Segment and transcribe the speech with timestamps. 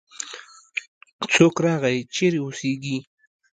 [1.33, 2.97] څوک راغی؟ چیرې اوسیږې؟